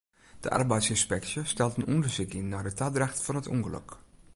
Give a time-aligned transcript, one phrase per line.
[0.43, 3.89] De arbeidsynspeksje stelt in ûndersyk yn nei de tadracht fan it ûngelok.